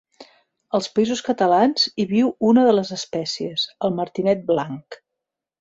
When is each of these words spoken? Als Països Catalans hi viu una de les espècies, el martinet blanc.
Als 0.77 0.87
Països 0.95 1.21
Catalans 1.27 1.85
hi 2.03 2.07
viu 2.13 2.33
una 2.53 2.65
de 2.71 2.73
les 2.79 2.93
espècies, 2.97 3.69
el 3.89 3.97
martinet 4.01 4.43
blanc. 4.53 5.03